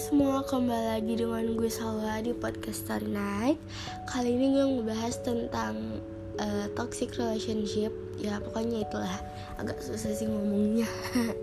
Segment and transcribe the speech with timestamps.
[0.00, 3.60] semua, kembali lagi dengan gue Salwa di podcast Story Night.
[4.08, 6.00] Kali ini gue ngebahas tentang
[6.40, 7.92] uh, toxic relationship.
[8.16, 9.20] Ya pokoknya itulah,
[9.60, 10.88] agak susah sih ngomongnya.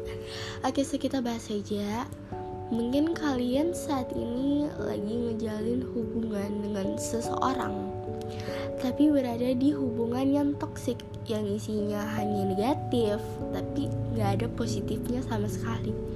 [0.66, 2.10] Oke, so kita bahas aja.
[2.74, 7.94] Mungkin kalian saat ini lagi ngejalin hubungan dengan seseorang
[8.84, 11.00] Tapi berada di hubungan yang toxic
[11.32, 13.24] Yang isinya hanya negatif
[13.56, 13.88] Tapi
[14.20, 16.07] gak ada positifnya sama sekali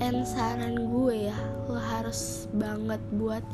[0.00, 1.36] and saran gue ya
[1.68, 3.44] lo harus banget buat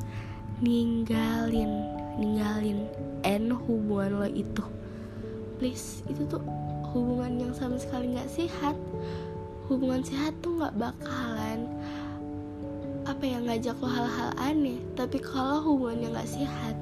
[0.62, 2.87] ninggalin ninggalin
[3.27, 4.64] end hubungan lo itu.
[5.60, 6.40] Please itu tuh
[6.95, 8.78] hubungan yang sama sekali nggak sehat.
[9.66, 11.66] Hubungan sehat tuh nggak bakalan
[13.06, 14.78] apa ya ngajak lo hal-hal aneh.
[14.95, 16.76] Tapi kalau hubungan yang nggak sehat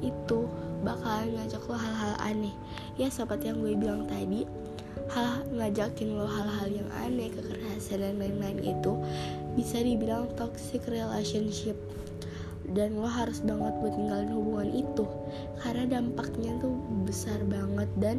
[0.00, 0.48] itu
[0.86, 2.54] bakalan ngajak lo hal-hal aneh.
[2.96, 4.48] Ya seperti yang gue bilang tadi
[5.14, 8.98] hal ngajakin lo hal-hal yang aneh kekerasan dan lain-lain itu
[9.54, 11.78] bisa dibilang toxic relationship.
[12.74, 15.04] Dan lo harus banget buat ninggalin hubungan itu
[15.62, 16.74] karena dampaknya tuh
[17.06, 18.16] besar banget dan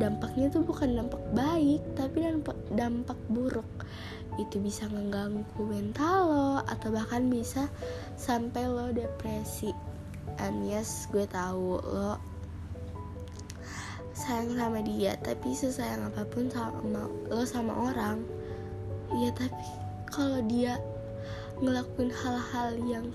[0.00, 3.68] dampaknya tuh bukan dampak baik tapi dampak dampak buruk.
[4.40, 7.68] Itu bisa mengganggu mental lo atau bahkan bisa
[8.16, 9.74] sampai lo depresi.
[10.38, 12.29] And yes gue tahu lo
[14.20, 18.20] sayang sama dia tapi sesayang apa pun sama lo sama orang.
[19.16, 19.66] Ya tapi
[20.12, 20.76] kalau dia
[21.64, 23.06] ngelakuin hal-hal yang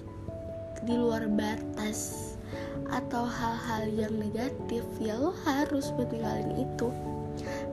[0.86, 2.34] di luar batas
[2.90, 6.10] atau hal-hal yang negatif ya lo harus buat
[6.58, 6.90] itu.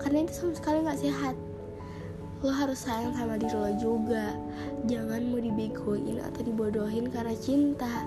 [0.01, 1.37] Karena itu sama sekali nggak sehat.
[2.43, 4.35] Lo harus sayang sama diri lo juga.
[4.91, 8.03] Jangan mau dibegoin atau dibodohin karena cinta.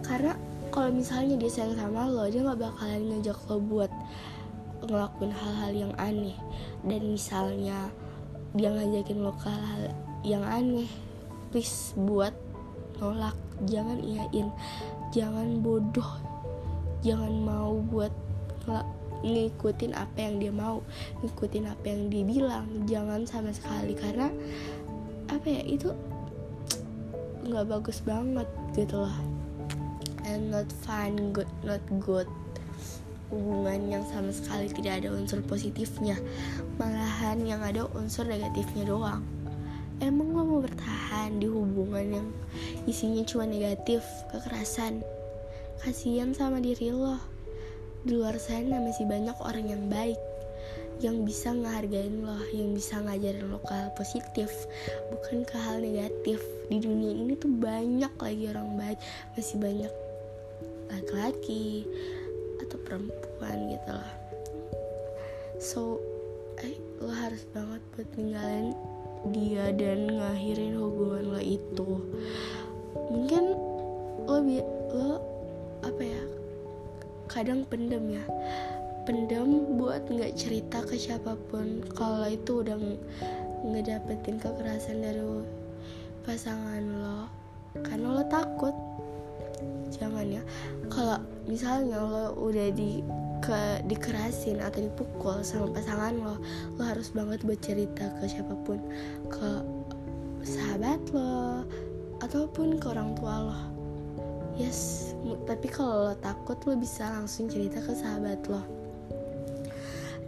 [0.00, 0.32] Karena
[0.74, 3.92] kalau misalnya dia sayang sama lo dia nggak bakalan ngajak lo buat
[4.82, 6.34] ngelakuin hal-hal yang aneh.
[6.82, 7.94] Dan misalnya
[8.58, 9.82] dia ngajakin lo ke hal, hal
[10.26, 10.90] yang aneh
[11.54, 12.34] please buat
[12.98, 13.38] nolak.
[13.70, 14.50] Jangan iyain
[15.14, 16.10] jangan bodoh.
[17.06, 18.10] Jangan mau buat
[19.22, 20.82] ngikutin apa yang dia mau
[21.22, 22.66] ngikutin apa yang dia bilang.
[22.90, 24.26] Jangan sama sekali karena
[25.30, 25.94] apa ya itu
[27.46, 29.33] nggak bagus banget gitu loh
[30.24, 32.28] and not fun good not good.
[33.32, 36.20] Hubungan yang sama sekali tidak ada unsur positifnya.
[36.76, 39.24] Malahan yang ada unsur negatifnya doang.
[40.02, 42.28] Emang lo mau bertahan di hubungan yang
[42.84, 44.02] isinya cuma negatif
[44.34, 45.00] kekerasan?
[45.80, 47.16] Kasihan sama diri lo.
[48.04, 50.18] Di luar sana masih banyak orang yang baik
[51.02, 54.50] yang bisa ngehargain lo, yang bisa ngajarin lo ke hal positif,
[55.10, 56.38] bukan ke hal negatif.
[56.70, 58.98] Di dunia ini tuh banyak lagi orang baik,
[59.34, 59.92] masih banyak
[60.90, 61.84] laki-laki
[62.62, 64.12] atau perempuan gitu loh
[65.58, 65.80] so
[66.62, 68.74] eh, lo harus banget buat ninggalin
[69.32, 71.88] dia dan ngakhirin hubungan lo itu.
[73.08, 73.44] Mungkin
[74.28, 74.60] lo bi
[74.92, 75.12] lo
[75.80, 76.22] apa ya
[77.32, 78.24] kadang pendem ya.
[79.08, 82.76] Pendem buat nggak cerita ke siapa pun kalau itu udah
[83.64, 85.24] ngedapetin kekerasan dari
[86.28, 87.20] pasangan lo.
[87.80, 88.76] Karena lo takut
[90.88, 93.04] kalau misalnya lo udah di
[93.44, 96.40] ke dikerasin atau dipukul sama pasangan lo
[96.80, 98.80] lo harus banget buat cerita ke siapa pun.
[99.28, 99.60] Ke
[100.44, 101.64] sahabat lo
[102.24, 103.58] ataupun ke orang tua lo.
[104.56, 105.12] Yes
[105.48, 108.60] tapi kalau lo takut lo bisa langsung cerita ke sahabat lo.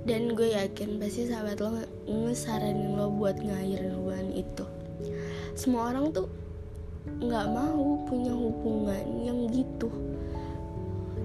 [0.06, 4.64] Dan gue yakin pasti sahabat lo ngesaranin lo buat ngairin hubungan itu.
[5.56, 6.28] Semua orang tuh
[7.22, 9.88] nggak mau punya hubungan yang gitu.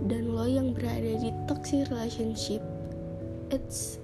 [0.07, 2.61] Dan lo yang berada di toxic relationship
[3.51, 3.99] it's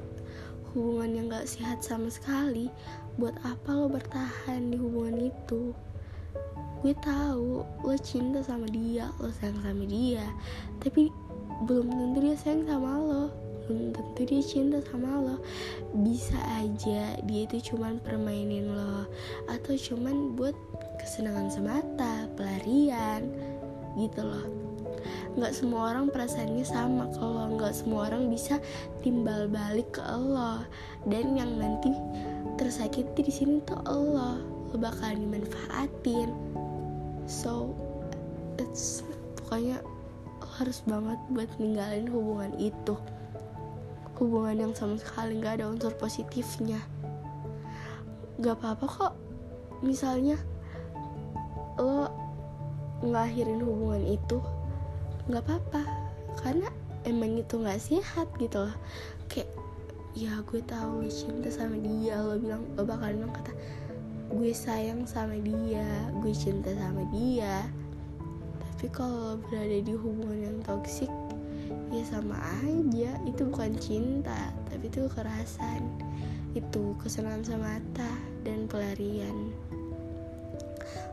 [0.75, 2.69] hubungan yang gak sehat sama sekali.
[3.17, 5.73] Buat apa lo bertahan di hubungan itu?
[6.85, 10.21] Gue tahu lo cinta sama dia lo sayang sama dia
[10.77, 11.09] tapi
[11.65, 13.25] belum tentu dia sayang sama lo.
[13.65, 15.35] Belum tentu dia cinta sama lo.
[16.05, 19.09] Bisa aja dia itu cuman permainin lo
[19.49, 20.53] atau cuman buat
[20.97, 23.29] kesenangan semata pelarian
[23.97, 24.45] gitu loh.
[25.37, 28.57] Nggak semua orang perasaannya sama kalau nggak semua orang bisa
[29.05, 30.65] timbal balik ke Allah.
[31.05, 31.93] Dan yang nanti
[32.57, 34.41] tersakiti di sini tuh Allah.
[34.73, 36.33] Lo bakal dimanfaatin.
[37.29, 37.73] So
[38.57, 39.05] it's
[39.37, 39.79] pokoknya
[40.57, 42.97] harus banget buat ninggalin hubungan itu.
[44.17, 46.81] Hubungan yang sama sekali nggak ada unsur positifnya.
[48.41, 49.13] Nggak apa-apa kok.
[49.85, 50.41] Misalnya
[51.77, 52.09] lo
[53.05, 54.37] ngakhirin hubungan itu
[55.29, 55.81] nggak apa-apa.
[56.41, 56.69] Karena
[57.05, 58.75] emang itu nggak sehat gitu loh.
[59.29, 59.49] Kayak
[60.17, 62.17] ya gue tahu lo cinta sama dia.
[62.21, 63.53] Lo bilang lo bakal bilang kata
[64.27, 65.87] gue sayang sama dia
[66.19, 67.65] gue cinta sama dia.
[68.57, 71.09] Tapi kalau berada di hubungan yang toksik
[71.93, 73.17] ya sama aja.
[73.29, 75.85] Itu bukan cinta tapi itu kekerasan.
[76.57, 78.09] Itu kesenangan semata
[78.41, 79.53] dan pelarian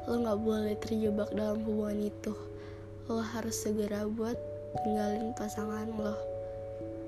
[0.04, 2.36] lo nggak boleh terjebak dalam hubungan itu.
[3.08, 4.36] Lo harus segera buat
[4.84, 6.16] tinggalin pasangan lo.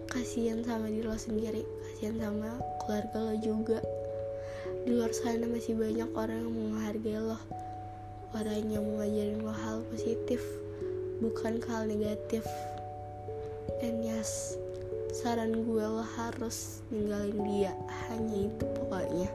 [0.09, 1.63] Kasihan sama diri lo sendiri
[1.93, 3.79] kasihan sama keluarga lo juga.
[4.87, 7.39] Di luar sana masih banyak orang yang menghargai lo
[8.37, 10.41] orang yang mau lo hal positif
[11.21, 12.45] bukan hal negatif.
[13.85, 14.57] And yes
[15.17, 17.73] saran gue lo harus ninggalin dia.
[18.09, 19.29] Hanya itu pokoknya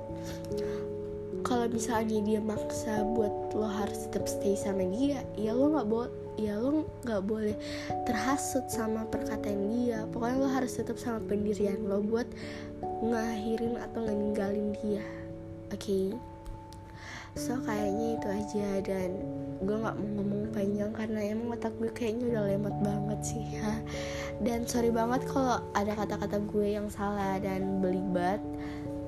[1.52, 6.12] kalau misalnya dia maksa buat lo harus tetap stay sama dia ya lo nggak boleh
[6.40, 7.56] ya lo nggak boleh
[8.08, 10.08] terhasut sama perkataan dia.
[10.16, 12.24] Pokoknya lo harus tetap sama pendirian lo buat
[13.04, 15.04] ngakhirin atau ninggalin dia.
[15.76, 15.76] Oke?
[15.76, 16.08] Okay?
[17.32, 19.16] so kayaknya itu aja dan
[19.64, 23.44] gue nggak mau ngomong panjang karena emang otak gue kayaknya udah lemot banget sih.
[23.56, 23.72] Ya
[24.48, 28.40] dan sorry banget kalau ada kata-kata gue yang salah dan belibet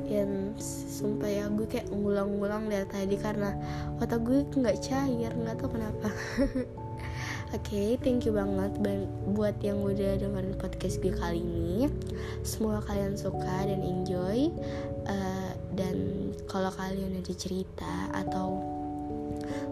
[0.07, 3.55] yang sumpah ya gue kayak ngulang-ngulang dari tadi karena
[3.99, 6.07] otak gue nggak cair nggak tahu kenapa
[7.53, 8.73] Oke, okay, thank you banget
[9.37, 11.85] buat yang udah dengerin podcast gue kali ini.
[12.41, 14.49] Semoga kalian suka dan enjoy.
[15.05, 18.57] Uh, dan kalau kalian ada cerita atau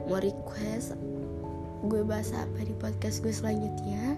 [0.05, 0.93] mau request
[1.89, 4.13] gue bahas apa di podcast gue selanjutnya,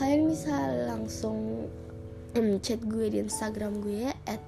[0.00, 0.56] kalian bisa
[0.88, 1.68] langsung
[2.64, 4.40] chat gue di Instagram gue at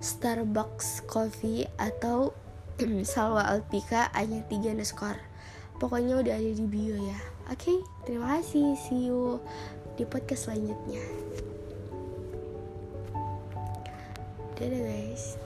[0.00, 2.32] Starbucks Coffee atau
[3.08, 5.20] Salwa Alpika hanya tiga underscore.
[5.76, 7.18] Pokoknya udah ada di bio ya.
[7.52, 7.78] Oke, okay,
[8.08, 8.74] terima kasih.
[8.80, 9.40] See you
[9.96, 11.04] di podcast selanjutnya.
[14.56, 15.45] Dadah guys.